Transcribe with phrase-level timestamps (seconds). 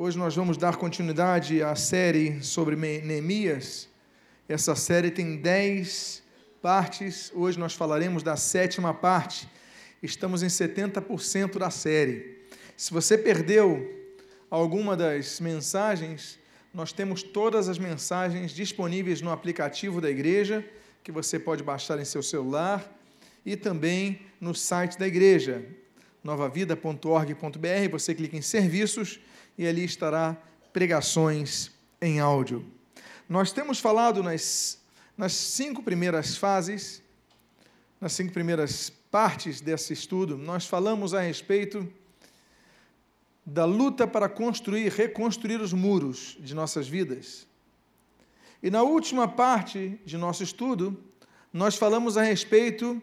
[0.00, 3.88] Hoje nós vamos dar continuidade à série sobre Neemias.
[4.48, 6.22] Essa série tem dez
[6.62, 7.32] partes.
[7.34, 9.48] Hoje nós falaremos da sétima parte.
[10.00, 12.44] Estamos em 70% da série.
[12.76, 13.92] Se você perdeu
[14.48, 16.38] alguma das mensagens,
[16.72, 20.64] nós temos todas as mensagens disponíveis no aplicativo da igreja,
[21.02, 22.88] que você pode baixar em seu celular,
[23.44, 25.66] e também no site da igreja,
[26.28, 27.90] novavida.org.br.
[27.90, 29.18] Você clica em serviços
[29.56, 30.36] e ali estará
[30.74, 31.70] pregações
[32.02, 32.64] em áudio.
[33.26, 34.78] Nós temos falado nas,
[35.16, 37.02] nas cinco primeiras fases,
[37.98, 41.90] nas cinco primeiras partes desse estudo, nós falamos a respeito
[43.44, 47.46] da luta para construir, reconstruir os muros de nossas vidas.
[48.62, 51.02] E na última parte de nosso estudo,
[51.50, 53.00] nós falamos a respeito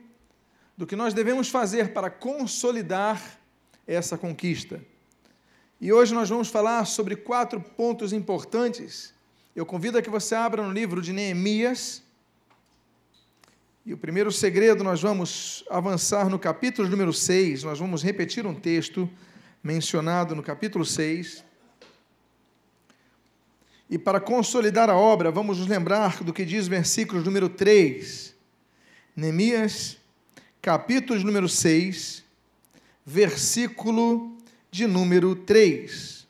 [0.78, 3.40] do que nós devemos fazer para consolidar
[3.88, 4.82] essa conquista.
[5.80, 9.14] E hoje nós vamos falar sobre quatro pontos importantes.
[9.56, 12.04] Eu convido a que você abra no livro de Neemias.
[13.86, 18.56] E o primeiro segredo, nós vamos avançar no capítulo número 6, nós vamos repetir um
[18.56, 19.10] texto
[19.64, 21.44] mencionado no capítulo 6.
[23.88, 28.34] E para consolidar a obra, vamos nos lembrar do que diz o versículo número 3.
[29.16, 29.98] Neemias,
[30.66, 32.24] capítulo número 6,
[33.06, 34.36] versículo
[34.72, 36.26] de número 3.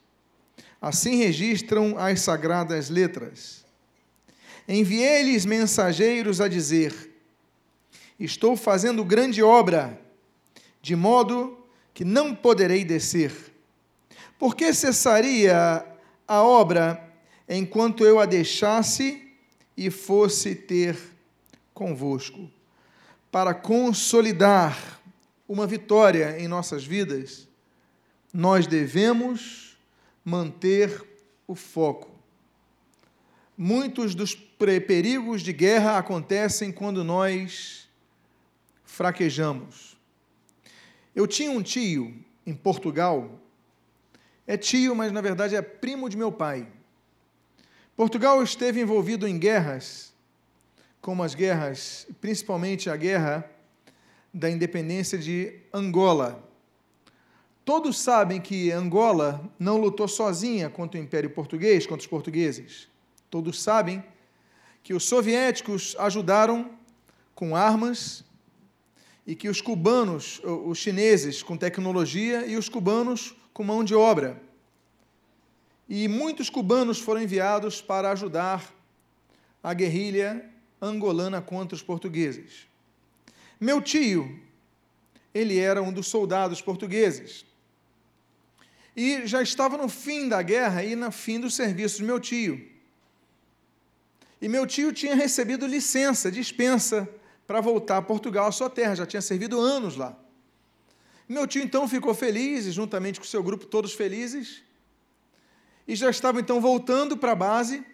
[0.82, 3.64] Assim registram as sagradas letras.
[4.68, 6.94] Enviei-lhes mensageiros a dizer:
[8.20, 9.98] Estou fazendo grande obra,
[10.82, 11.58] de modo
[11.94, 13.32] que não poderei descer.
[14.38, 15.86] Por que cessaria
[16.28, 17.02] a obra
[17.48, 19.32] enquanto eu a deixasse
[19.78, 20.98] e fosse ter
[21.74, 22.54] convosco?
[23.36, 25.02] Para consolidar
[25.46, 27.50] uma vitória em nossas vidas,
[28.34, 29.78] nós devemos
[30.24, 31.04] manter
[31.46, 32.10] o foco.
[33.58, 37.90] Muitos dos perigos de guerra acontecem quando nós
[38.86, 39.98] fraquejamos.
[41.14, 43.38] Eu tinha um tio em Portugal,
[44.48, 46.66] é tio, mas na verdade é primo de meu pai.
[47.98, 50.15] Portugal esteve envolvido em guerras,
[51.06, 53.48] como as guerras, principalmente a guerra
[54.34, 56.44] da independência de Angola.
[57.64, 62.88] Todos sabem que Angola não lutou sozinha contra o Império Português, contra os portugueses.
[63.30, 64.04] Todos sabem
[64.82, 66.72] que os soviéticos ajudaram
[67.36, 68.26] com armas
[69.28, 74.42] e que os cubanos, os chineses com tecnologia e os cubanos com mão de obra.
[75.88, 78.74] E muitos cubanos foram enviados para ajudar
[79.62, 80.55] a guerrilha
[80.86, 82.68] angolana contra os portugueses.
[83.60, 84.40] Meu tio,
[85.34, 87.46] ele era um dos soldados portugueses
[88.96, 92.66] e já estava no fim da guerra e no fim do serviço do meu tio.
[94.42, 97.10] E meu tio tinha recebido licença, dispensa,
[97.46, 100.18] para voltar a Portugal, a sua terra, já tinha servido anos lá.
[101.28, 104.64] Meu tio então ficou feliz, juntamente com seu grupo, todos felizes,
[105.88, 107.86] e já estavam então voltando para a base,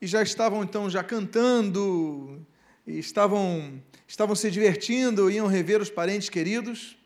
[0.00, 2.44] e já estavam então já cantando,
[2.86, 6.98] estavam, estavam se divertindo, iam rever os parentes queridos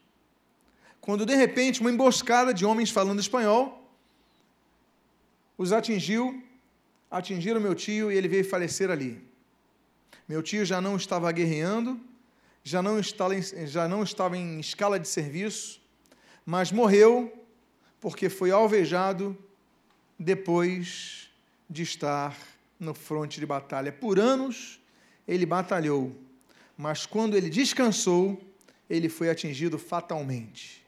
[1.03, 3.81] quando de repente uma emboscada de homens falando espanhol
[5.59, 6.43] os atingiu,
[7.11, 9.23] atingiram meu tio e ele veio falecer ali.
[10.29, 12.01] Meu tio já não estava guerreando,
[12.63, 15.81] já não estava, em, já não estava em escala de serviço,
[16.47, 17.33] mas morreu
[18.01, 19.37] porque foi alvejado
[20.17, 21.29] depois
[21.69, 22.37] de estar
[22.83, 23.93] no fronte de batalha.
[23.93, 24.81] Por anos
[25.27, 26.15] ele batalhou,
[26.77, 28.43] mas quando ele descansou,
[28.91, 30.85] ele foi atingido fatalmente.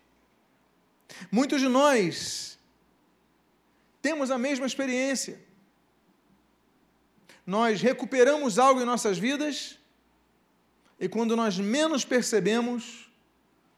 [1.31, 2.59] Muitos de nós
[4.03, 5.41] temos a mesma experiência.
[7.47, 9.79] Nós recuperamos algo em nossas vidas
[10.99, 13.09] e quando nós menos percebemos,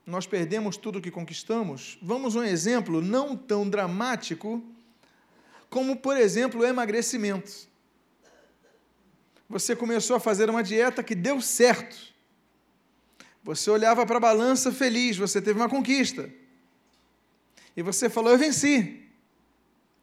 [0.06, 1.98] nós perdemos tudo o que conquistamos.
[2.00, 4.64] Vamos um exemplo não tão dramático
[5.68, 7.68] como, por exemplo, o emagrecimento.
[9.48, 11.96] Você começou a fazer uma dieta que deu certo.
[13.44, 16.28] Você olhava para a balança feliz, você teve uma conquista
[17.76, 19.02] e você falou: Eu venci.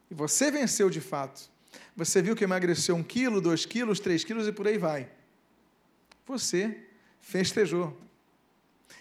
[0.09, 1.49] E você venceu de fato.
[1.95, 5.09] Você viu que emagreceu um quilo, dois quilos, três quilos e por aí vai.
[6.25, 6.77] Você
[7.19, 7.97] festejou.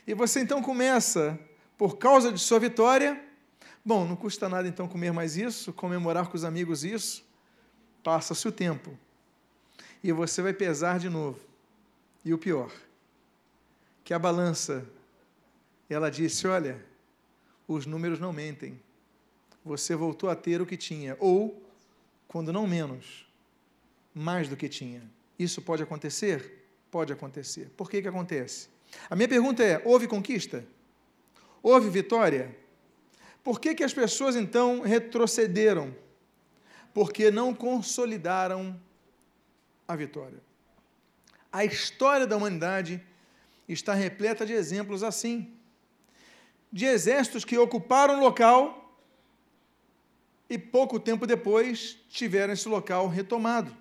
[0.06, 1.38] E você então começa,
[1.76, 3.22] por causa de sua vitória,
[3.84, 7.24] bom, não custa nada então comer mais isso, comemorar com os amigos isso.
[8.02, 8.98] Passa-se o tempo.
[10.02, 11.38] E você vai pesar de novo.
[12.24, 12.70] E o pior,
[14.04, 14.84] que a balança,
[15.88, 16.84] ela disse: olha,
[17.66, 18.80] os números não mentem.
[19.64, 21.62] você voltou a ter o que tinha, ou,
[22.26, 23.28] quando não menos,
[24.14, 25.02] mais do que tinha.
[25.38, 26.66] Isso pode acontecer?
[26.90, 27.70] Pode acontecer.
[27.76, 28.68] Por que, que acontece?
[29.08, 30.64] A minha pergunta é: houve conquista?
[31.62, 32.56] Houve vitória?
[33.42, 35.94] Por que, que as pessoas então retrocederam?
[36.92, 38.78] Porque não consolidaram
[39.86, 40.40] a vitória.
[41.52, 43.02] A história da humanidade
[43.68, 45.54] está repleta de exemplos assim
[46.72, 48.98] de exércitos que ocuparam o local
[50.48, 53.76] e pouco tempo depois tiveram esse local retomado.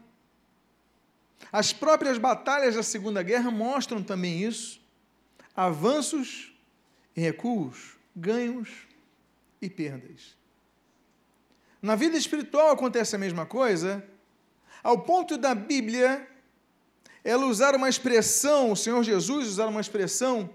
[1.51, 4.81] As próprias batalhas da Segunda Guerra mostram também isso:
[5.55, 6.53] avanços
[7.15, 8.69] e recuos, ganhos
[9.61, 10.35] e perdas.
[11.81, 14.05] Na vida espiritual acontece a mesma coisa,
[14.83, 16.27] ao ponto da Bíblia
[17.23, 20.49] ela usar uma expressão, o Senhor Jesus usar uma expressão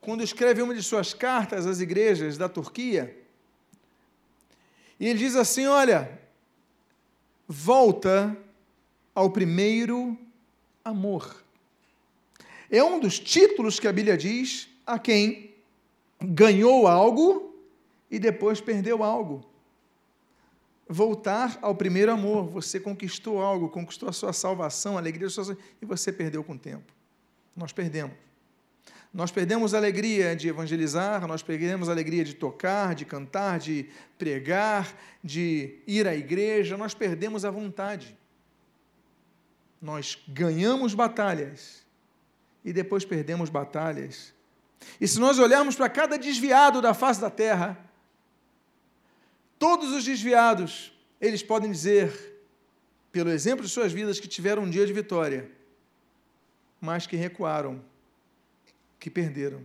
[0.00, 3.16] quando escreve uma de suas cartas às igrejas da Turquia,
[4.98, 6.18] e ele diz assim: Olha,
[7.48, 8.36] volta
[9.14, 10.16] ao primeiro
[10.84, 11.42] amor.
[12.70, 15.54] É um dos títulos que a Bíblia diz a quem
[16.20, 17.54] ganhou algo
[18.10, 19.44] e depois perdeu algo.
[20.88, 22.48] Voltar ao primeiro amor.
[22.50, 25.56] Você conquistou algo, conquistou a sua salvação, a alegria, sua...
[25.80, 26.92] e você perdeu com o tempo.
[27.56, 28.14] Nós perdemos.
[29.12, 33.88] Nós perdemos a alegria de evangelizar, nós perdemos a alegria de tocar, de cantar, de
[34.18, 34.92] pregar,
[35.22, 38.18] de ir à igreja, nós perdemos a vontade.
[39.80, 41.84] Nós ganhamos batalhas
[42.64, 44.34] e depois perdemos batalhas.
[45.00, 47.78] E se nós olharmos para cada desviado da face da terra,
[49.58, 52.12] todos os desviados, eles podem dizer,
[53.10, 55.50] pelo exemplo de suas vidas, que tiveram um dia de vitória,
[56.80, 57.82] mas que recuaram
[58.98, 59.62] que perderam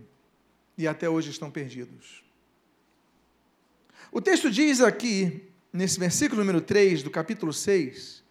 [0.76, 2.22] e até hoje estão perdidos.
[4.12, 8.22] O texto diz aqui, nesse versículo número 3 do capítulo 6,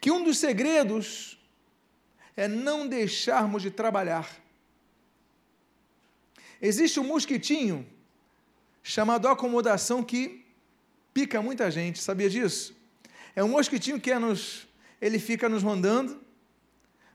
[0.00, 1.38] que um dos segredos
[2.36, 4.28] é não deixarmos de trabalhar.
[6.60, 7.86] Existe um mosquitinho
[8.82, 10.44] chamado acomodação que
[11.14, 12.74] pica muita gente, sabia disso?
[13.34, 14.66] É um mosquitinho que é nos,
[15.00, 16.20] ele fica nos rondando,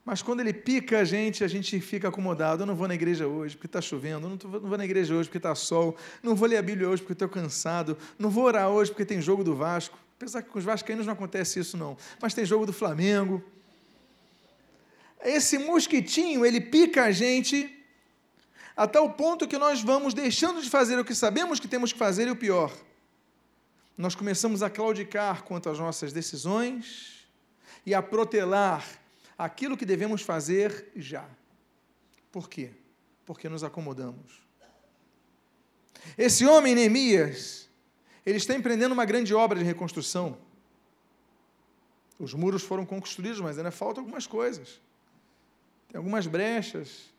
[0.04, 2.64] mas quando ele pica a gente, a gente fica acomodado.
[2.64, 5.14] Eu não vou na igreja hoje porque está chovendo, não, tô, não vou na igreja
[5.14, 8.46] hoje porque está sol, não vou ler a Bíblia hoje porque estou cansado, não vou
[8.46, 10.00] orar hoje porque tem jogo do Vasco.
[10.16, 11.98] Apesar que com os vascaínos não acontece isso, não.
[12.22, 13.44] Mas tem jogo do Flamengo.
[15.22, 17.77] Esse mosquitinho, ele pica a gente
[18.78, 21.98] a tal ponto que nós vamos deixando de fazer o que sabemos que temos que
[21.98, 22.72] fazer e o pior.
[23.98, 27.28] Nós começamos a claudicar quanto às nossas decisões
[27.84, 28.88] e a protelar
[29.36, 31.28] aquilo que devemos fazer já.
[32.32, 32.70] Por quê?
[33.26, 34.46] Porque nos acomodamos.
[36.16, 37.68] Esse homem, Neemias,
[38.24, 40.38] ele está empreendendo uma grande obra de reconstrução.
[42.20, 44.80] Os muros foram construídos, mas ainda faltam algumas coisas.
[45.90, 47.17] Tem algumas brechas.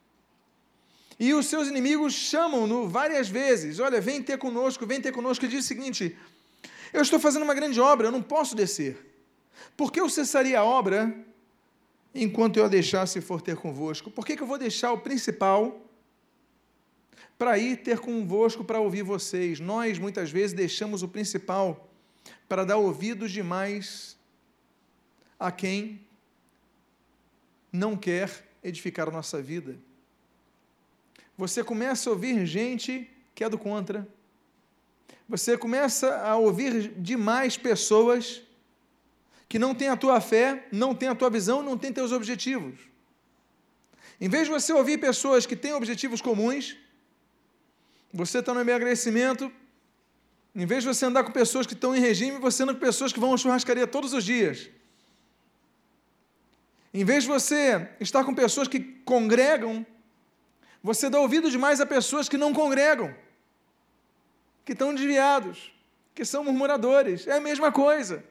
[1.19, 5.45] E os seus inimigos chamam-no várias vezes: Olha, vem ter conosco, vem ter conosco.
[5.45, 6.17] E diz o seguinte:
[6.93, 9.05] Eu estou fazendo uma grande obra, eu não posso descer.
[9.77, 11.13] Por que eu cessaria a obra
[12.15, 14.11] enquanto eu a deixasse for ter convosco?
[14.11, 15.81] Por que, que eu vou deixar o principal
[17.37, 19.59] para ir ter convosco para ouvir vocês?
[19.59, 21.89] Nós, muitas vezes, deixamos o principal
[22.49, 24.17] para dar ouvidos demais
[25.39, 26.01] a quem
[27.73, 29.77] não quer edificar a nossa vida.
[31.39, 34.07] Você começa a ouvir gente que é do contra.
[35.29, 38.43] Você começa a ouvir demais pessoas
[39.49, 42.81] que não tem a tua fé, não tem a tua visão, não tem teus objetivos.
[44.21, 46.77] Em vez de você ouvir pessoas que têm objetivos comuns,
[48.13, 49.53] você está no emagrecimento,
[50.57, 53.13] em vez de você andar com pessoas que estão em regime, você anda com pessoas
[53.13, 54.69] que vão à churrascaria todos os dias.
[56.93, 59.87] Em vez de você estar com pessoas que congregam,
[60.83, 63.15] você dá ouvido demais a pessoas que não congregam,
[64.65, 65.73] que estão desviados,
[66.15, 67.27] que são murmuradores.
[67.27, 68.25] É a mesma coisa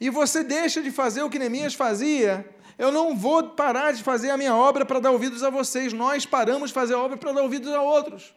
[0.00, 4.30] e você deixa de fazer o que Neemias fazia, eu não vou parar de fazer
[4.30, 5.92] a minha obra para dar ouvidos a vocês.
[5.92, 8.32] Nós paramos de fazer a obra para dar ouvidos a outros.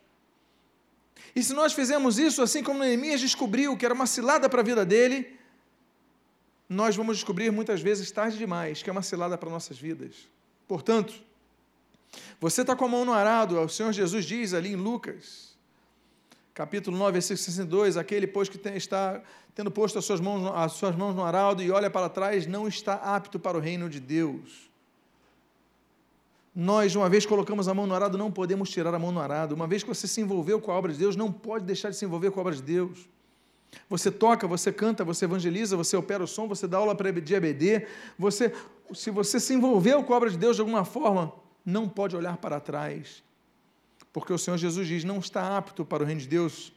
[1.35, 4.63] E se nós fizermos isso, assim como Neemias descobriu que era uma cilada para a
[4.63, 5.39] vida dele,
[6.67, 10.27] nós vamos descobrir muitas vezes tarde demais que é uma cilada para nossas vidas.
[10.67, 11.13] Portanto,
[12.39, 15.57] você está com a mão no arado, o Senhor Jesus diz ali em Lucas,
[16.53, 19.21] capítulo 9, versículo 62, aquele, pois, que tem, está
[19.53, 22.67] tendo posto as suas, mãos, as suas mãos no arado e olha para trás, não
[22.67, 24.69] está apto para o reino de Deus.
[26.53, 29.55] Nós, uma vez colocamos a mão no arado, não podemos tirar a mão no arado.
[29.55, 31.95] Uma vez que você se envolveu com a obra de Deus, não pode deixar de
[31.95, 33.07] se envolver com a obra de Deus.
[33.89, 37.33] Você toca, você canta, você evangeliza, você opera o som, você dá aula para de
[37.33, 37.87] EBD,
[38.19, 38.53] você,
[38.93, 41.33] se você se envolveu com a obra de Deus de alguma forma,
[41.65, 43.23] não pode olhar para trás.
[44.13, 46.73] Porque o Senhor Jesus diz: não está apto para o reino de Deus.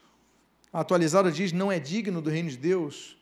[0.72, 3.16] A atualizada diz: não é digno do reino de Deus.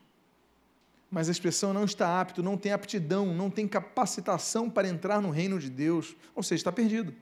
[1.10, 5.30] Mas a expressão não está apto, não tem aptidão, não tem capacitação para entrar no
[5.30, 6.16] reino de Deus.
[6.34, 7.14] Ou seja, está perdido.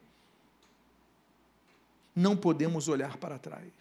[2.15, 3.73] Não podemos olhar para trás.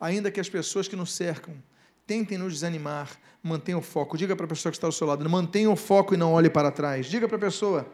[0.00, 1.54] Ainda que as pessoas que nos cercam
[2.06, 4.18] tentem nos desanimar, mantenha o foco.
[4.18, 6.50] Diga para a pessoa que está ao seu lado: mantenha o foco e não olhe
[6.50, 7.06] para trás.
[7.06, 7.86] Diga para a pessoa.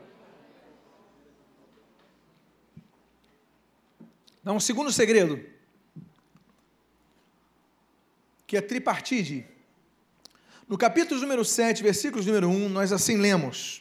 [4.50, 5.40] Dá um segundo segredo,
[8.49, 9.47] que é tripartide.
[10.66, 13.80] No capítulo número 7, versículos número 1, nós assim lemos: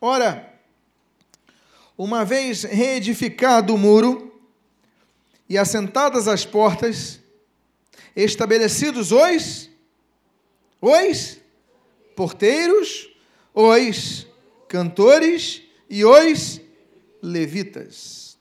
[0.00, 0.54] Ora,
[1.98, 4.40] uma vez reedificado o muro
[5.48, 7.20] e assentadas as portas,
[8.14, 9.68] estabelecidos os
[10.80, 11.40] os
[12.14, 13.10] porteiros,
[13.52, 14.28] os
[14.68, 16.60] cantores e os
[17.20, 18.35] levitas.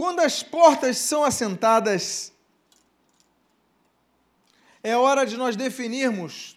[0.00, 2.32] Quando as portas são assentadas,
[4.82, 6.56] é hora de nós definirmos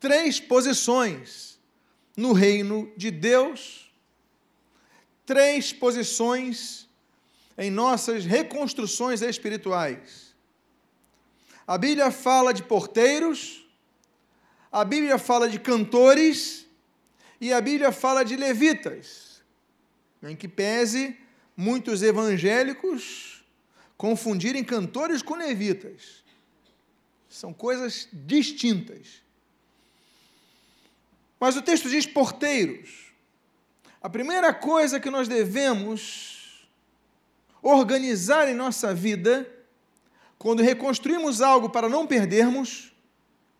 [0.00, 1.58] três posições
[2.16, 3.92] no reino de Deus,
[5.26, 6.88] três posições
[7.58, 10.34] em nossas reconstruções espirituais.
[11.66, 13.68] A Bíblia fala de porteiros,
[14.72, 16.66] a Bíblia fala de cantores
[17.38, 19.42] e a Bíblia fala de levitas,
[20.22, 21.27] em que pese
[21.58, 23.44] muitos evangélicos
[23.96, 26.22] confundirem cantores com levitas.
[27.28, 29.20] São coisas distintas.
[31.40, 33.12] Mas o texto diz porteiros.
[34.00, 36.68] A primeira coisa que nós devemos
[37.60, 39.52] organizar em nossa vida,
[40.38, 42.92] quando reconstruímos algo para não perdermos,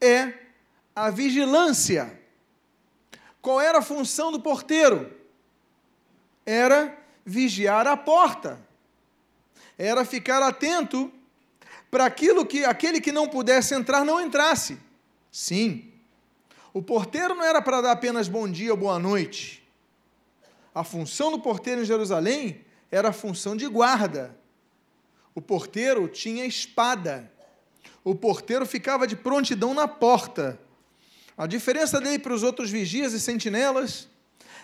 [0.01, 0.35] é
[0.95, 2.17] a vigilância.
[3.43, 5.13] Qual era a função do porteiro?
[6.47, 6.98] Era
[7.29, 8.59] vigiar a porta.
[9.77, 11.13] Era ficar atento
[11.91, 14.79] para aquilo que aquele que não pudesse entrar não entrasse.
[15.31, 15.93] Sim.
[16.73, 19.63] O porteiro não era para dar apenas bom dia ou boa noite.
[20.75, 24.37] A função do porteiro em Jerusalém era a função de guarda.
[25.35, 27.31] O porteiro tinha espada.
[28.03, 30.59] O porteiro ficava de prontidão na porta.
[31.37, 34.09] A diferença dele para os outros vigias e sentinelas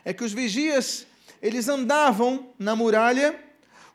[0.04, 1.06] é que os vigias
[1.44, 3.38] eles andavam na muralha,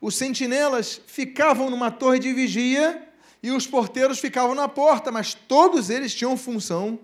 [0.00, 3.08] os sentinelas ficavam numa torre de vigia
[3.42, 7.00] e os porteiros ficavam na porta, mas todos eles tinham função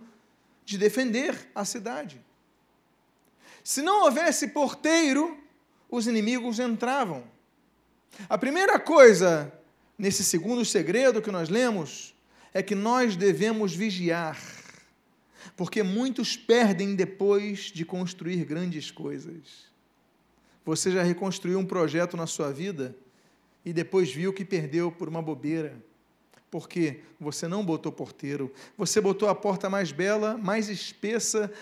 [0.64, 2.24] de defender a cidade.
[3.64, 5.36] Se não houvesse porteiro,
[5.90, 7.24] os inimigos entravam.
[8.28, 9.52] A primeira coisa
[9.98, 12.14] nesse segundo segredo que nós lemos
[12.54, 14.40] é que nós devemos vigiar,
[15.56, 19.74] porque muitos perdem depois de construir grandes coisas.
[20.66, 22.94] Você já reconstruiu um projeto na sua vida
[23.64, 25.80] e depois viu que perdeu por uma bobeira.
[26.50, 31.52] Porque você não botou porteiro, você botou a porta mais bela, mais espessa,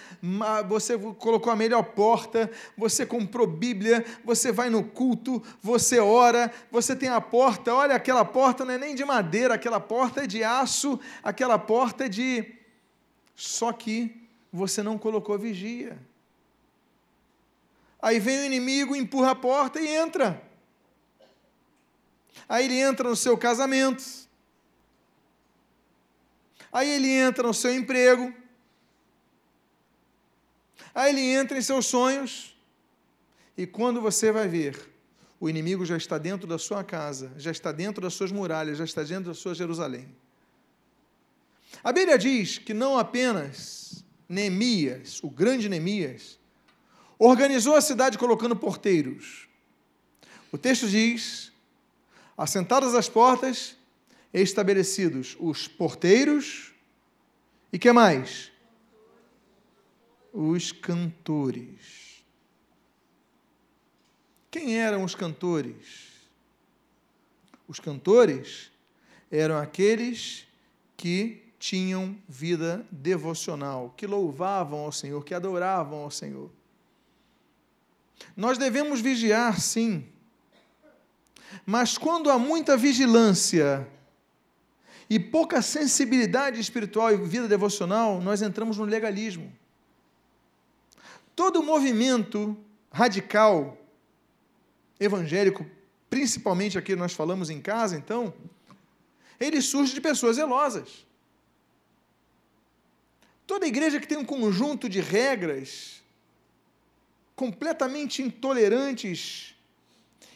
[0.68, 6.96] você colocou a melhor porta, você comprou Bíblia, você vai no culto, você ora, você
[6.96, 10.42] tem a porta, olha, aquela porta não é nem de madeira, aquela porta é de
[10.42, 12.54] aço, aquela porta é de.
[13.34, 15.98] Só que você não colocou vigia.
[18.04, 20.42] Aí vem o inimigo, empurra a porta e entra.
[22.46, 24.04] Aí ele entra no seu casamento.
[26.70, 28.30] Aí ele entra no seu emprego.
[30.94, 32.54] Aí ele entra em seus sonhos.
[33.56, 34.78] E quando você vai ver,
[35.40, 38.84] o inimigo já está dentro da sua casa, já está dentro das suas muralhas, já
[38.84, 40.14] está dentro da sua Jerusalém.
[41.82, 46.38] A Bíblia diz que não apenas Neemias, o grande Neemias,
[47.18, 49.48] organizou a cidade colocando porteiros.
[50.52, 51.52] O texto diz:
[52.36, 53.76] assentadas as portas,
[54.32, 56.72] estabelecidos os porteiros
[57.72, 58.50] e que mais?
[60.32, 62.24] Os cantores.
[64.50, 66.12] Quem eram os cantores?
[67.66, 68.70] Os cantores
[69.30, 70.46] eram aqueles
[70.96, 76.50] que tinham vida devocional, que louvavam ao Senhor, que adoravam ao Senhor.
[78.36, 80.06] Nós devemos vigiar, sim.
[81.64, 83.86] Mas quando há muita vigilância
[85.08, 89.52] e pouca sensibilidade espiritual e vida devocional, nós entramos no legalismo.
[91.36, 92.56] Todo movimento
[92.90, 93.76] radical
[94.98, 95.66] evangélico,
[96.08, 98.32] principalmente aqui nós falamos em casa, então,
[99.38, 101.04] ele surge de pessoas zelosas.
[103.46, 106.03] Toda igreja que tem um conjunto de regras
[107.34, 109.54] completamente intolerantes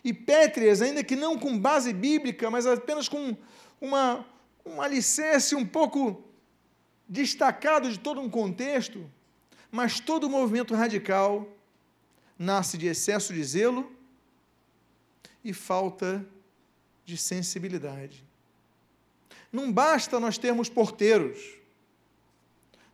[0.05, 3.37] e pétreas, ainda que não com base bíblica, mas apenas com
[3.81, 4.27] uma,
[4.65, 6.25] um alicerce um pouco
[7.09, 9.09] destacado de todo um contexto,
[9.71, 11.49] mas todo movimento radical
[12.39, 13.93] nasce de excesso de zelo
[15.45, 16.25] e falta
[17.05, 18.25] de sensibilidade.
[19.53, 21.39] Não basta nós termos porteiros,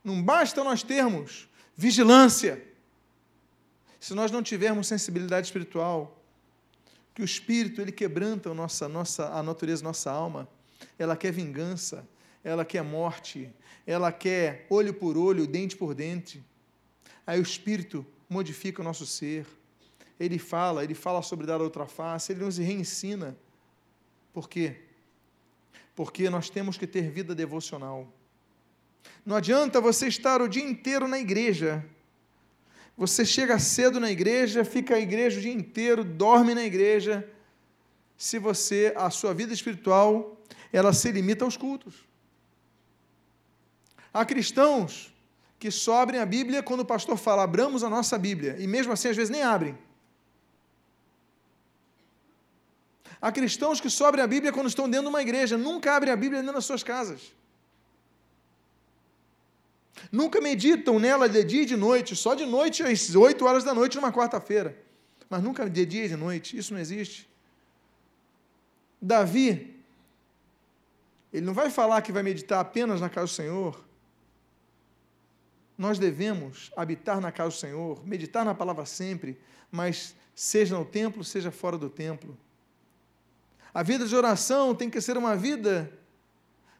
[0.03, 2.63] não basta nós termos vigilância,
[4.05, 6.23] se nós não tivermos sensibilidade espiritual,
[7.15, 10.47] que o Espírito ele quebranta a nossa, nossa, a natureza, nossa alma,
[10.99, 12.07] ela quer vingança,
[12.43, 13.51] ela quer morte,
[13.83, 16.45] ela quer olho por olho, dente por dente.
[17.25, 19.47] Aí o Espírito modifica o nosso ser.
[20.19, 23.35] Ele fala, ele fala sobre dar outra face, ele nos reensina.
[24.31, 24.83] Por quê?
[25.95, 28.07] Porque nós temos que ter vida devocional.
[29.25, 31.83] Não adianta você estar o dia inteiro na igreja.
[32.97, 37.29] Você chega cedo na igreja, fica a igreja o dia inteiro, dorme na igreja.
[38.17, 42.05] Se você, a sua vida espiritual, ela se limita aos cultos.
[44.13, 45.13] Há cristãos
[45.59, 49.09] que sobrem a Bíblia quando o pastor fala, abramos a nossa Bíblia, e mesmo assim
[49.09, 49.77] às vezes nem abrem.
[53.21, 56.15] Há cristãos que sobrem a Bíblia quando estão dentro de uma igreja, nunca abrem a
[56.15, 57.33] Bíblia dentro das suas casas.
[60.11, 63.73] Nunca meditam nela de dia e de noite, só de noite às 8 horas da
[63.73, 64.77] noite numa quarta-feira.
[65.29, 67.29] Mas nunca de dia e de noite, isso não existe.
[69.01, 69.83] Davi,
[71.31, 73.83] ele não vai falar que vai meditar apenas na casa do Senhor.
[75.77, 79.37] Nós devemos habitar na casa do Senhor, meditar na palavra sempre,
[79.69, 82.37] mas seja no templo, seja fora do templo.
[83.73, 85.91] A vida de oração tem que ser uma vida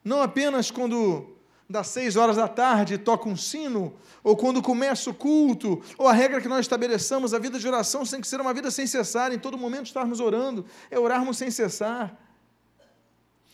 [0.04, 1.35] não apenas quando
[1.70, 6.14] das seis horas da tarde toca um sino, ou quando começa o culto, ou a
[6.14, 9.32] regra que nós estabeleçamos, a vida de oração tem que ser uma vida sem cessar,
[9.34, 12.16] em todo momento estarmos orando, é orarmos sem cessar.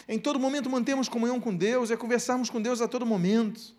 [0.08, 3.74] Em todo momento mantemos comunhão com Deus, é conversarmos com Deus a todo momento.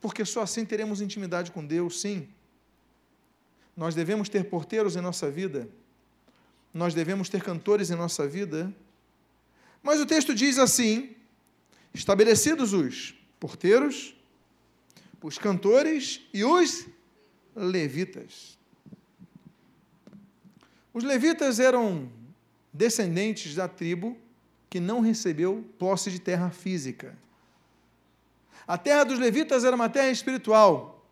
[0.00, 2.28] Porque só assim teremos intimidade com Deus, sim.
[3.76, 5.68] Nós devemos ter porteiros em nossa vida
[6.72, 8.72] nós devemos ter cantores em nossa vida.
[9.82, 11.14] Mas o texto diz assim:
[11.92, 14.14] estabelecidos os porteiros,
[15.22, 16.86] os cantores e os
[17.54, 18.58] levitas.
[20.92, 22.10] Os levitas eram
[22.72, 24.16] descendentes da tribo
[24.68, 27.16] que não recebeu posse de terra física.
[28.66, 31.06] A terra dos levitas era uma terra espiritual,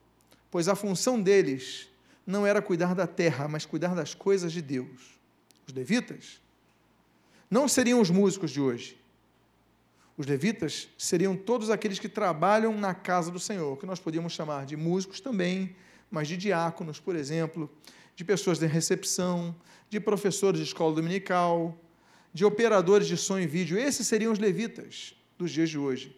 [0.50, 1.88] pois a função deles
[2.26, 5.20] não era cuidar da terra, mas cuidar das coisas de Deus
[5.70, 6.40] os levitas,
[7.50, 8.99] não seriam os músicos de hoje.
[10.20, 14.66] Os levitas seriam todos aqueles que trabalham na casa do Senhor, que nós podíamos chamar
[14.66, 15.74] de músicos também,
[16.10, 17.70] mas de diáconos, por exemplo,
[18.14, 19.56] de pessoas de recepção,
[19.88, 21.74] de professores de escola dominical,
[22.34, 23.78] de operadores de som e vídeo.
[23.78, 26.14] Esses seriam os levitas dos dias de hoje.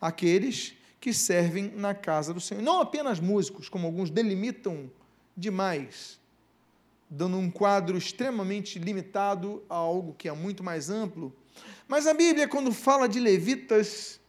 [0.00, 2.60] Aqueles que servem na casa do Senhor.
[2.64, 4.90] Não apenas músicos, como alguns delimitam
[5.36, 6.18] demais
[7.08, 11.32] dando um quadro extremamente limitado a algo que é muito mais amplo.
[11.88, 14.20] Mas a Bíblia, quando fala de levitas,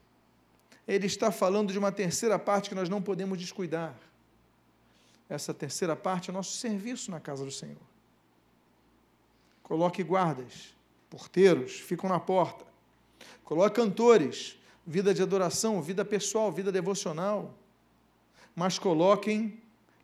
[0.87, 3.95] ele está falando de uma terceira parte que nós não podemos descuidar.
[5.29, 7.77] Essa terceira parte é o nosso serviço na casa do Senhor.
[9.61, 10.73] Coloque guardas,
[11.09, 12.65] porteiros, ficam na porta.
[13.43, 17.53] Coloque cantores, vida de adoração, vida pessoal, vida devocional.
[18.55, 19.61] Mas coloquem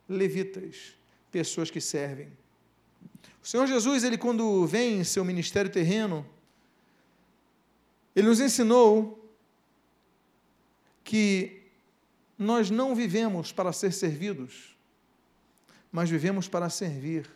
[0.07, 0.95] levitas,
[1.31, 2.27] pessoas que servem.
[3.41, 6.25] O Senhor Jesus, ele quando vem em seu ministério terreno,
[8.15, 9.19] ele nos ensinou
[11.03, 11.61] que
[12.37, 14.75] nós não vivemos para ser servidos,
[15.91, 17.29] mas vivemos para servir.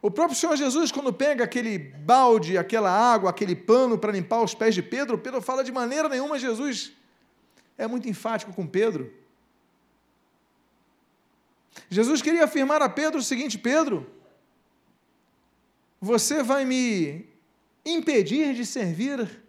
[0.00, 4.54] O próprio Senhor Jesus, quando pega aquele balde, aquela água, aquele pano para limpar os
[4.54, 6.92] pés de Pedro, Pedro fala de maneira nenhuma, Jesus
[7.78, 9.12] é muito enfático com Pedro.
[11.88, 14.10] Jesus queria afirmar a Pedro o seguinte: Pedro,
[16.00, 17.31] você vai me
[17.84, 19.42] impedir de servir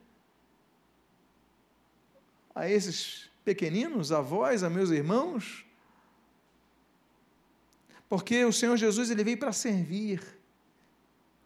[2.55, 5.65] a esses pequeninos, a vós, a meus irmãos?
[8.07, 10.21] Porque o Senhor Jesus ele veio para servir,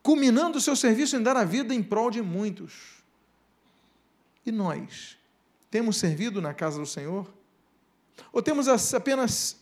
[0.04, 3.04] culminando o seu serviço em dar a vida em prol de muitos.
[4.46, 5.18] E nós
[5.70, 7.32] temos servido na casa do Senhor?
[8.32, 9.58] Ou temos apenas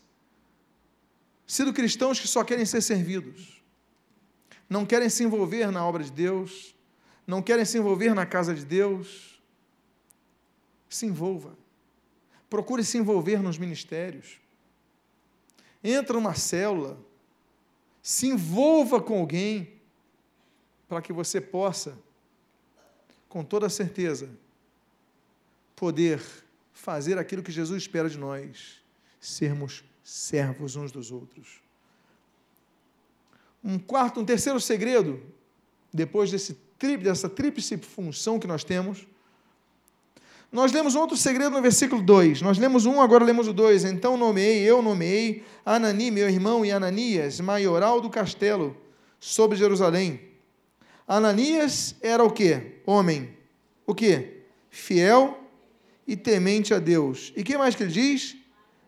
[1.46, 3.62] sido cristãos que só querem ser servidos,
[4.70, 6.75] não querem se envolver na obra de Deus,
[7.26, 9.42] não querem se envolver na casa de Deus,
[10.88, 11.58] se envolva.
[12.50, 14.40] Procure se envolver nos ministérios.
[15.84, 16.98] Entra numa célula,
[18.02, 19.74] se envolva com alguém,
[20.88, 21.98] para que você possa,
[23.28, 24.30] com toda certeza,
[25.76, 26.22] poder
[26.72, 28.82] fazer aquilo que Jesus espera de nós,
[29.20, 31.60] sermos servos uns dos outros.
[33.64, 35.22] Um quarto, um terceiro segredo,
[35.92, 36.56] depois desse,
[37.02, 39.08] dessa tríplice função que nós temos,
[40.52, 42.42] nós lemos outro segredo no versículo 2.
[42.42, 43.84] Nós lemos um, agora lemos o 2.
[43.86, 48.76] Então nomeei, eu nomeei Anani, meu irmão, e Ananias, maioral do castelo,
[49.20, 50.22] sobre Jerusalém.
[51.08, 52.80] Ananias era o quê?
[52.86, 53.36] Homem.
[53.86, 54.44] O quê?
[54.70, 55.38] Fiel
[56.08, 57.34] e temente a Deus.
[57.36, 58.38] E que mais que ele diz?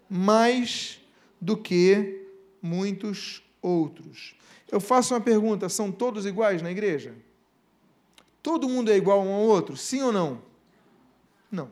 [0.09, 1.01] Mais
[1.41, 2.23] do que
[2.61, 4.35] muitos outros.
[4.71, 7.13] Eu faço uma pergunta: são todos iguais na igreja?
[8.47, 9.75] Todo mundo é igual um ao outro?
[9.75, 10.41] Sim ou não?
[11.51, 11.69] Não.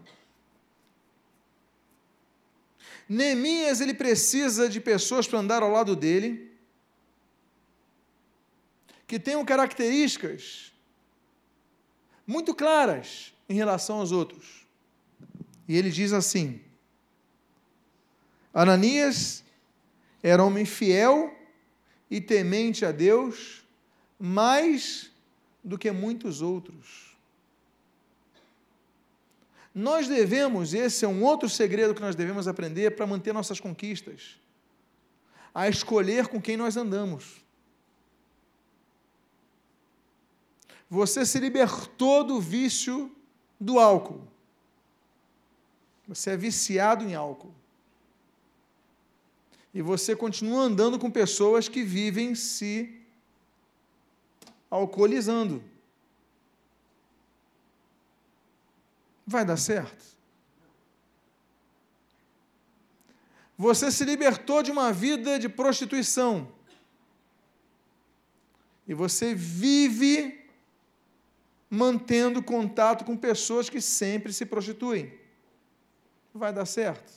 [3.08, 6.52] Neemias ele precisa de pessoas para andar ao lado dele,
[9.08, 10.74] que tenham características
[12.28, 14.68] muito claras em relação aos outros.
[15.70, 16.60] E ele diz assim:
[18.54, 19.46] Ananias
[20.22, 21.34] era homem fiel
[22.12, 23.64] e temente a Deus,
[24.20, 25.15] mais
[25.66, 27.18] do que muitos outros.
[29.74, 34.40] Nós devemos, esse é um outro segredo que nós devemos aprender para manter nossas conquistas,
[35.54, 37.44] a escolher com quem nós andamos.
[40.90, 43.14] Você se libertou do vício
[43.60, 44.26] do álcool.
[46.08, 47.54] Você é viciado em álcool.
[49.74, 53.05] E você continua andando com pessoas que vivem se
[54.76, 55.64] alcoolizando.
[59.26, 60.16] Vai dar certo?
[63.58, 66.52] Você se libertou de uma vida de prostituição.
[68.88, 70.46] E você vive
[71.70, 75.18] mantendo contato com pessoas que sempre se prostituem.
[76.34, 77.12] Vai dar certo?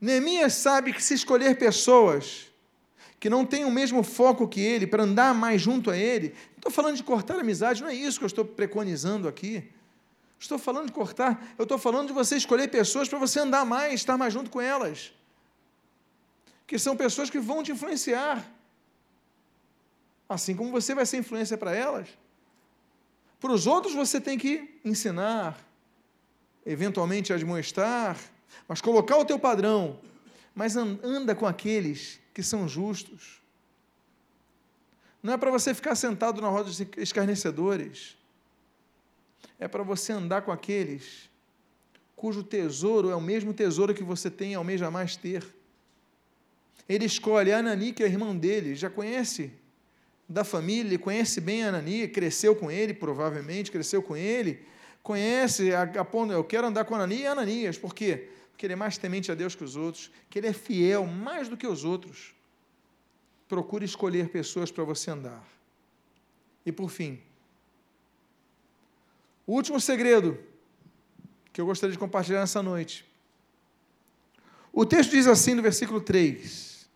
[0.00, 2.52] Neemias sabe que se escolher pessoas
[3.18, 6.28] que não têm o mesmo foco que ele, para andar mais junto a ele.
[6.28, 9.68] Não estou falando de cortar amizade, não é isso que eu estou preconizando aqui.
[10.38, 13.94] Estou falando de cortar, eu estou falando de você escolher pessoas para você andar mais,
[13.94, 15.12] estar mais junto com elas.
[16.66, 18.46] Que são pessoas que vão te influenciar.
[20.28, 22.08] Assim como você vai ser influência para elas.
[23.40, 25.58] Para os outros você tem que ensinar,
[26.64, 28.18] eventualmente admoestar,
[28.66, 29.98] mas colocar o teu padrão.
[30.54, 33.40] Mas anda com aqueles que são justos.
[35.22, 38.18] Não é para você ficar sentado na roda de escarnecedores.
[39.58, 41.30] É para você andar com aqueles
[42.24, 45.44] cujo tesouro é o mesmo tesouro que você tem e almeja mais ter.
[46.88, 49.52] Ele escolhe Anani, que é irmão dele, já conhece
[50.28, 54.64] da família, conhece bem Anani, cresceu com ele, provavelmente, cresceu com ele,
[55.02, 58.28] conhece, a, a, eu quero andar com Anani e Ananias, por quê?
[58.54, 61.48] Porque ele é mais temente a Deus que os outros, que ele é fiel mais
[61.48, 62.32] do que os outros.
[63.48, 65.44] Procure escolher pessoas para você andar.
[66.64, 67.20] E por fim,
[69.44, 70.38] o último segredo
[71.52, 73.04] que eu gostaria de compartilhar nessa noite.
[74.72, 76.88] O texto diz assim no versículo 3: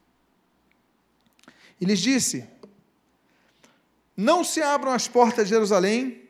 [1.81, 2.49] E lhes disse:
[4.17, 6.29] Não se abram as portas de Jerusalém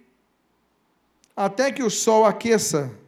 [1.36, 2.98] até que o sol aqueça,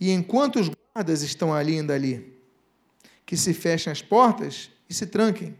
[0.00, 2.32] e enquanto os guardas estão ali ainda ali.
[3.26, 5.56] Que se fechem as portas e se tranquem.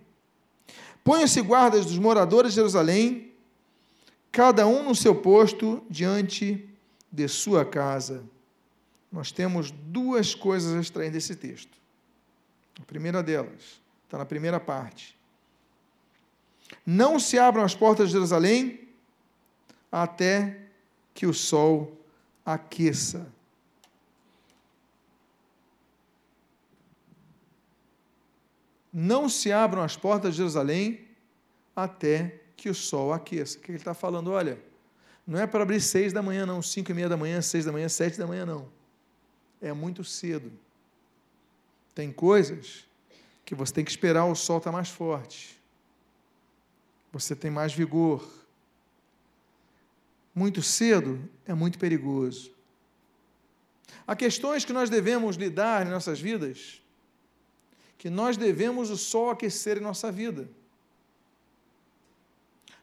[1.03, 3.33] Ponham-se guardas dos moradores de Jerusalém,
[4.31, 6.69] cada um no seu posto diante
[7.11, 8.23] de sua casa.
[9.11, 11.77] Nós temos duas coisas a extrair desse texto.
[12.81, 15.17] A primeira delas está na primeira parte.
[16.87, 18.89] Não se abram as portas de Jerusalém
[19.91, 20.61] até
[21.15, 21.97] que o sol
[22.45, 23.33] aqueça.
[28.97, 31.09] Não se abram as portas de Jerusalém
[31.75, 33.59] até que o sol aqueça.
[33.59, 34.31] O que ele está falando?
[34.31, 34.57] Olha,
[35.27, 37.73] não é para abrir seis da manhã, não, cinco e meia da manhã, seis da
[37.73, 38.69] manhã, sete da manhã, não.
[39.61, 40.53] É muito cedo.
[41.93, 42.85] Tem coisas
[43.45, 45.61] que você tem que esperar o sol estar tá mais forte.
[47.13, 48.25] Você tem mais vigor.
[50.33, 52.53] Muito cedo é muito perigoso.
[54.07, 56.84] Há questões que nós devemos lidar em nossas vidas
[58.05, 60.47] que nós devemos o sol aquecer em nossa vida.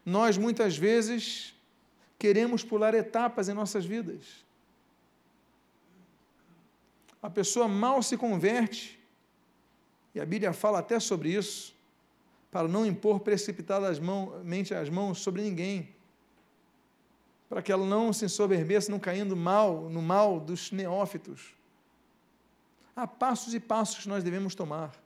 [0.04, 1.54] Nós muitas vezes
[2.18, 4.44] queremos pular etapas em nossas vidas.
[7.22, 9.00] A pessoa mal se converte,
[10.16, 11.76] e a Bíblia fala até sobre isso,
[12.50, 15.94] para não impor precipitadamente as mãos sobre ninguém,
[17.48, 21.54] para que ela não se ensoberbeça, não caindo mal, no mal dos neófitos.
[22.96, 25.00] Há passos e passos que nós devemos tomar.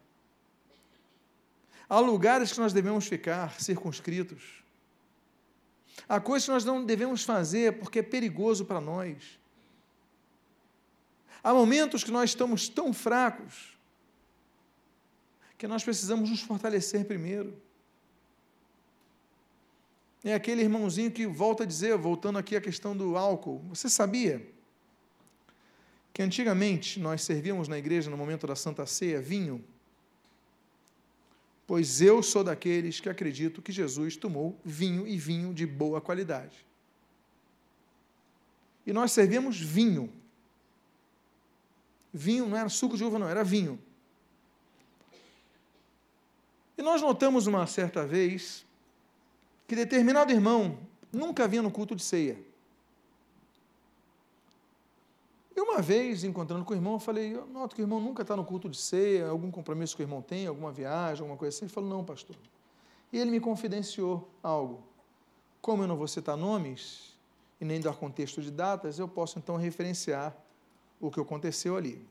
[1.87, 4.63] Há lugares que nós devemos ficar circunscritos.
[6.07, 9.39] Há coisas que nós não devemos fazer porque é perigoso para nós.
[11.43, 13.75] Há momentos que nós estamos tão fracos
[15.57, 17.55] que nós precisamos nos fortalecer primeiro.
[20.23, 23.59] É aquele irmãozinho que volta a dizer, voltando aqui à questão do álcool.
[23.69, 24.45] Você sabia
[26.11, 29.63] que antigamente nós servíamos na igreja, no momento da Santa Ceia, vinho?
[31.67, 36.65] Pois eu sou daqueles que acredito que Jesus tomou vinho e vinho de boa qualidade.
[38.85, 40.11] E nós servimos vinho.
[42.13, 43.79] Vinho não era suco de uva, não, era vinho.
[46.77, 48.63] E nós notamos uma certa vez
[49.67, 50.77] que determinado irmão
[51.11, 52.37] nunca vinha no culto de ceia.
[55.55, 58.23] E uma vez, encontrando com o irmão, eu falei, eu noto que o irmão nunca
[58.23, 61.55] está no culto de ceia, algum compromisso que o irmão tem, alguma viagem, alguma coisa
[61.55, 61.65] assim.
[61.65, 62.35] Ele falou, não, pastor.
[63.13, 64.83] E ele me confidenciou algo.
[65.61, 67.15] Como eu não vou citar nomes
[67.61, 70.35] e nem dar contexto de datas, eu posso então referenciar
[70.99, 72.05] o que aconteceu ali,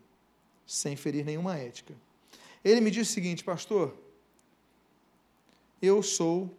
[0.67, 1.95] sem ferir nenhuma ética.
[2.65, 3.95] Ele me disse o seguinte, pastor,
[5.83, 6.51] eu sou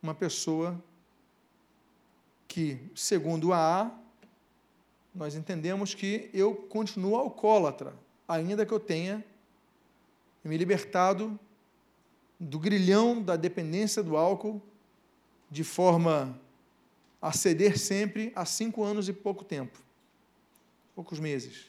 [0.00, 0.80] uma pessoa
[2.46, 3.90] que, segundo a A,
[5.18, 7.92] nós entendemos que eu continuo alcoólatra,
[8.28, 9.24] ainda que eu tenha
[10.44, 11.36] me libertado
[12.38, 14.62] do grilhão da dependência do álcool
[15.50, 16.40] de forma
[17.20, 19.76] a ceder sempre há cinco anos e pouco tempo,
[20.94, 21.68] poucos meses.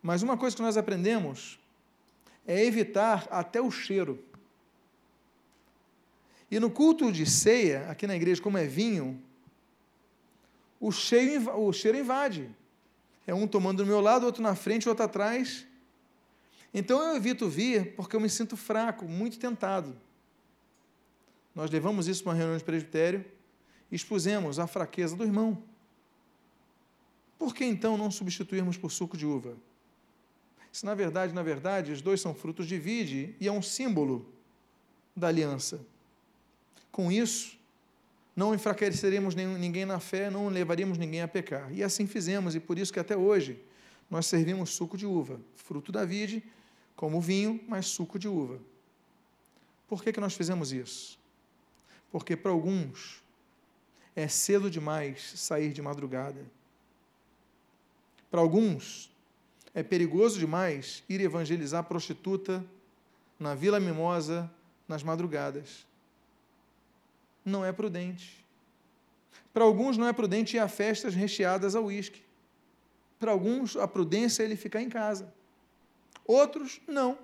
[0.00, 1.58] Mas uma coisa que nós aprendemos
[2.46, 4.24] é evitar até o cheiro.
[6.48, 9.20] E no culto de ceia, aqui na igreja, como é vinho,
[10.80, 12.50] o cheiro, o cheiro invade.
[13.26, 15.66] É um tomando do meu lado, outro na frente, outro atrás.
[16.72, 19.94] Então eu evito vir porque eu me sinto fraco, muito tentado.
[21.54, 23.24] Nós levamos isso para uma reunião de presbitério
[23.90, 25.62] e expusemos a fraqueza do irmão.
[27.38, 29.56] Por que então não substituirmos por suco de uva?
[30.72, 34.26] Se na verdade, na verdade, os dois são frutos de vide e é um símbolo
[35.16, 35.84] da aliança.
[36.92, 37.59] Com isso,
[38.40, 41.70] não enfraqueceríamos ninguém na fé, não levaríamos ninguém a pecar.
[41.74, 43.62] E assim fizemos, e por isso que até hoje
[44.08, 46.42] nós servimos suco de uva, fruto da vide,
[46.96, 48.58] como vinho, mas suco de uva.
[49.86, 51.18] Por que, que nós fizemos isso?
[52.10, 53.22] Porque para alguns
[54.16, 56.42] é cedo demais sair de madrugada.
[58.30, 59.12] Para alguns
[59.74, 62.64] é perigoso demais ir evangelizar prostituta
[63.38, 64.50] na Vila Mimosa
[64.88, 65.89] nas madrugadas
[67.44, 68.44] não é prudente.
[69.52, 72.22] Para alguns não é prudente ir a festas recheadas a uísque.
[73.18, 75.32] Para alguns a prudência é ele ficar em casa.
[76.24, 77.18] Outros não.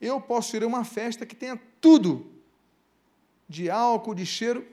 [0.00, 2.32] Eu posso ir a uma festa que tenha tudo
[3.48, 4.66] de álcool, de cheiro,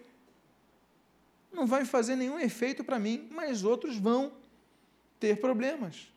[1.52, 4.32] não vai fazer nenhum efeito para mim, mas outros vão
[5.20, 6.08] ter problemas.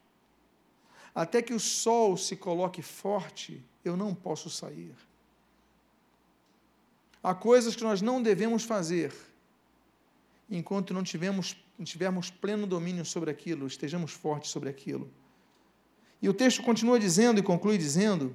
[1.14, 4.94] Até que o sol se coloque forte, eu não posso sair.
[7.23, 9.13] Há coisas que nós não devemos fazer
[10.51, 15.11] enquanto não tivermos, tivermos pleno domínio sobre aquilo, estejamos fortes sobre aquilo.
[16.21, 18.35] E o texto continua dizendo e conclui dizendo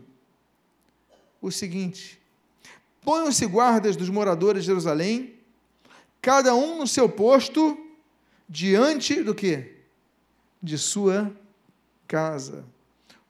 [1.42, 2.20] o seguinte:
[3.02, 5.36] Ponham-se guardas dos moradores de Jerusalém,
[6.22, 7.78] cada um no seu posto,
[8.50, 9.76] diante do que?
[10.62, 11.34] De sua
[12.08, 12.66] casa.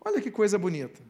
[0.04, 1.02] Olha que coisa bonita.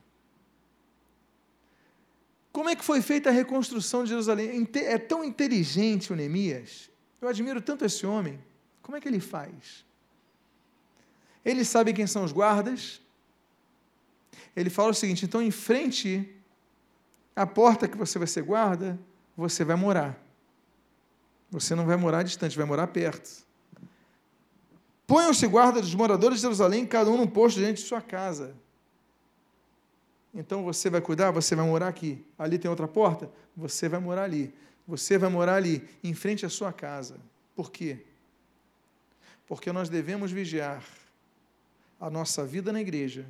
[2.57, 4.67] Como é que foi feita a reconstrução de Jerusalém?
[4.73, 6.89] É tão inteligente o Neemias.
[7.21, 8.43] Eu admiro tanto esse homem.
[8.81, 9.85] Como é que ele faz?
[11.45, 12.99] Ele sabe quem são os guardas.
[14.55, 16.35] Ele fala o seguinte: então, em frente
[17.35, 18.99] à porta que você vai ser guarda,
[19.35, 20.19] você vai morar.
[21.51, 23.45] Você não vai morar distante, vai morar perto.
[25.05, 28.55] Ponham-se guarda dos moradores de Jerusalém, cada um num posto diante de sua casa.
[30.37, 32.23] Então você vai cuidar, você vai morar aqui.
[32.39, 34.53] Ali tem outra porta, você vai morar ali.
[34.87, 37.17] Você vai morar ali, em frente à sua casa.
[37.53, 38.05] Por quê?
[39.45, 40.81] Porque nós devemos vigiar
[41.99, 43.25] a nossa vida na igreja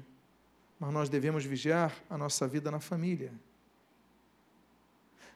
[0.79, 3.31] mas nós devemos vigiar a nossa vida na família.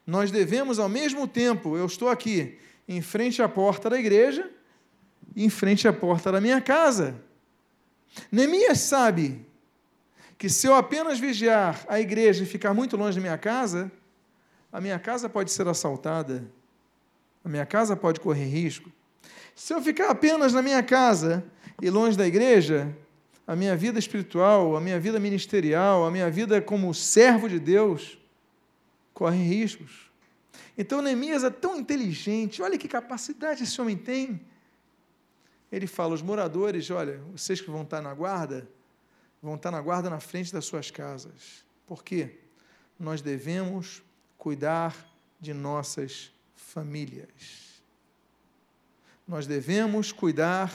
[0.06, 4.50] Nós devemos, ao mesmo tempo, eu estou aqui, em frente à porta da igreja,
[5.36, 7.20] em frente à porta da minha casa.
[8.32, 9.46] Neemias sabe
[10.42, 13.92] que se eu apenas vigiar a igreja e ficar muito longe da minha casa,
[14.74, 16.52] a minha casa pode ser assaltada,
[17.46, 18.92] a minha casa pode correr risco.
[19.54, 21.46] Se eu ficar apenas na minha casa
[21.80, 22.92] e longe da igreja,
[23.46, 28.18] a minha vida espiritual, a minha vida ministerial, a minha vida como servo de Deus
[29.14, 30.10] corre riscos.
[30.76, 34.42] Então Neemias é tão inteligente, olha que capacidade esse homem tem.
[35.72, 38.68] Ele fala: os moradores, olha, vocês que vão estar na guarda,
[39.42, 41.66] vão estar na guarda na frente das suas casas.
[41.88, 42.40] Por quê?
[43.00, 44.04] Nós devemos
[44.38, 44.96] cuidar
[45.40, 47.82] de nossas famílias.
[49.28, 50.72] Nós devemos cuidar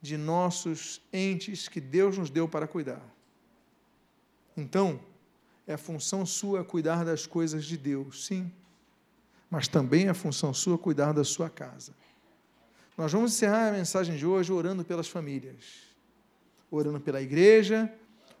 [0.00, 3.02] de nossos entes que Deus nos deu para cuidar.
[4.56, 5.00] Então,
[5.66, 8.52] é função sua cuidar das coisas de Deus, sim,
[9.48, 11.92] mas também é função sua cuidar da sua casa.
[12.96, 15.91] Nós vamos encerrar a mensagem de hoje orando pelas famílias,
[16.72, 17.92] orando pela igreja,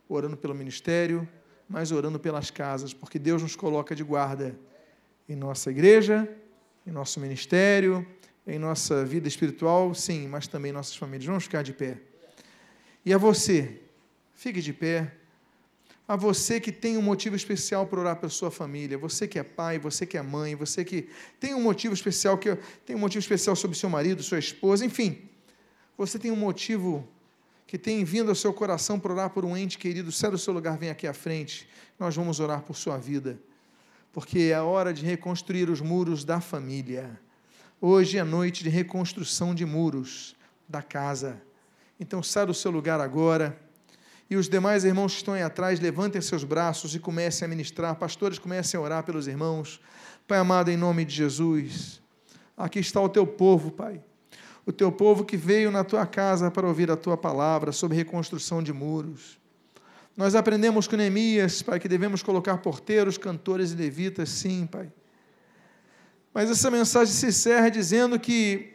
[0.08, 1.28] orando pelo ministério,
[1.68, 4.58] mas orando pelas casas, porque Deus nos coloca de guarda
[5.28, 6.26] em nossa igreja,
[6.86, 8.06] em nosso ministério,
[8.46, 11.26] em nossa vida espiritual, sim, mas também em nossas famílias.
[11.26, 11.98] Vamos ficar de pé.
[13.04, 13.80] E a você,
[14.34, 15.12] fique de pé.
[16.08, 19.42] A você que tem um motivo especial para orar pela sua família, você que é
[19.42, 23.20] pai, você que é mãe, você que tem um motivo especial, que tem um motivo
[23.20, 25.28] especial sobre seu marido, sua esposa, enfim,
[25.96, 27.06] você tem um motivo
[27.66, 30.52] que tem vindo ao seu coração para orar por um ente querido, sai do seu
[30.52, 31.68] lugar, vem aqui à frente.
[31.98, 33.38] Nós vamos orar por sua vida,
[34.12, 37.18] porque é a hora de reconstruir os muros da família.
[37.80, 40.36] Hoje é noite de reconstrução de muros
[40.68, 41.40] da casa.
[41.98, 43.58] Então, saia do seu lugar agora.
[44.28, 47.96] E os demais irmãos que estão aí atrás, levantem seus braços e comecem a ministrar.
[47.96, 49.80] Pastores, comecem a orar pelos irmãos.
[50.26, 52.00] Pai amado, em nome de Jesus,
[52.56, 54.00] aqui está o teu povo, Pai.
[54.64, 58.62] O teu povo que veio na tua casa para ouvir a tua palavra sobre reconstrução
[58.62, 59.38] de muros.
[60.16, 64.92] Nós aprendemos com Neemias, Pai, que devemos colocar porteiros, cantores e levitas, sim, Pai
[66.34, 68.72] mas essa mensagem se encerra dizendo que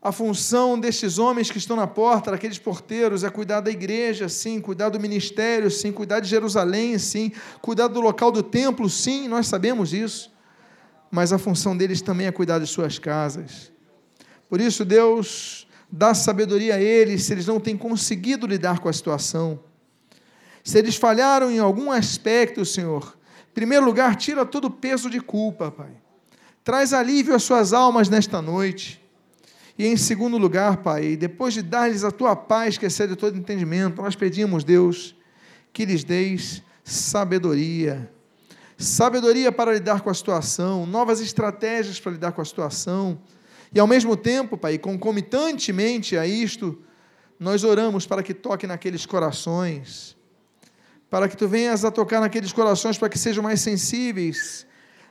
[0.00, 4.60] a função destes homens que estão na porta, daqueles porteiros, é cuidar da igreja, sim,
[4.60, 9.46] cuidar do ministério, sim, cuidar de Jerusalém, sim, cuidar do local do templo, sim, nós
[9.46, 10.32] sabemos isso.
[11.10, 13.70] Mas a função deles também é cuidar de suas casas.
[14.52, 18.92] Por isso, Deus dá sabedoria a eles se eles não têm conseguido lidar com a
[18.92, 19.58] situação.
[20.62, 23.16] Se eles falharam em algum aspecto, Senhor,
[23.50, 25.92] em primeiro lugar, tira todo o peso de culpa, Pai.
[26.62, 29.02] Traz alívio às suas almas nesta noite.
[29.78, 34.02] E em segundo lugar, Pai, depois de dar-lhes a tua paz, que excede todo entendimento,
[34.02, 35.16] nós pedimos, Deus,
[35.72, 38.12] que lhes deis sabedoria.
[38.76, 43.18] Sabedoria para lidar com a situação, novas estratégias para lidar com a situação.
[43.74, 46.78] E ao mesmo tempo, Pai, concomitantemente a isto,
[47.38, 50.16] nós oramos para que toque naqueles corações,
[51.08, 54.66] para que tu venhas a tocar naqueles corações para que sejam mais sensíveis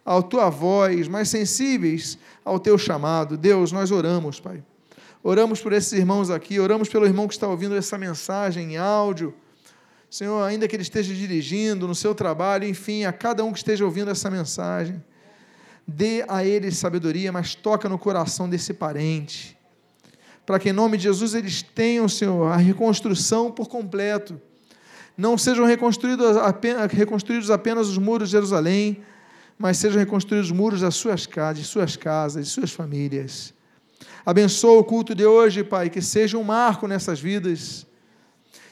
[0.05, 3.37] à tua voz, mais sensíveis ao teu chamado.
[3.37, 4.63] Deus, nós oramos, Pai.
[5.23, 9.33] Oramos por esses irmãos aqui, oramos pelo irmão que está ouvindo essa mensagem em áudio.
[10.09, 13.85] Senhor, ainda que ele esteja dirigindo no seu trabalho, enfim, a cada um que esteja
[13.85, 15.01] ouvindo essa mensagem,
[15.87, 19.57] dê a ele sabedoria, mas toca no coração desse parente,
[20.45, 24.39] para que em nome de Jesus eles tenham, Senhor, a reconstrução por completo.
[25.17, 29.03] Não sejam reconstruídos apenas, reconstruídos apenas os muros de Jerusalém,
[29.57, 33.53] mas sejam reconstruídos os muros das suas casas, de suas casas, de suas famílias.
[34.25, 37.85] Abençoa o culto de hoje, Pai, que seja um marco nessas vidas.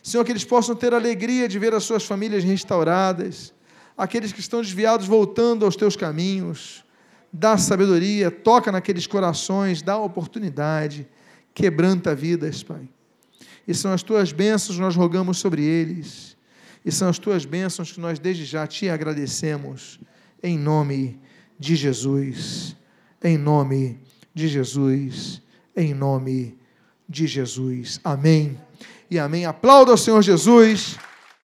[0.02, 3.54] Senhor, que eles possam ter alegria de ver as suas famílias restauradas,
[3.98, 6.84] aqueles que estão desviados voltando aos teus caminhos.
[7.32, 11.08] Dá sabedoria, toca naqueles corações, dá oportunidade,
[11.54, 12.90] quebranta vidas, Pai.
[13.68, 16.36] E são as tuas bênçãos nós rogamos sobre eles.
[16.84, 20.00] E são as tuas bênçãos que nós desde já te agradecemos
[20.42, 21.20] em nome
[21.60, 22.76] de Jesus,
[23.24, 24.00] em nome
[24.34, 25.42] de Jesus,
[25.76, 26.58] em nome
[27.08, 28.00] de Jesus.
[28.04, 28.60] Amém
[29.12, 29.46] e amém.
[29.46, 30.98] Aplauda ao Senhor Jesus.